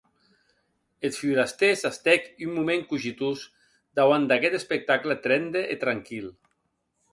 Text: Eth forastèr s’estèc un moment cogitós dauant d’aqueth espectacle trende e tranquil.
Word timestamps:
Eth 1.09 1.19
forastèr 1.25 1.69
s’estèc 1.81 2.23
un 2.47 2.51
moment 2.57 2.87
cogitós 2.93 3.45
dauant 4.01 4.27
d’aqueth 4.33 4.59
espectacle 4.63 5.21
trende 5.29 5.65
e 5.75 5.81
tranquil. 5.87 6.27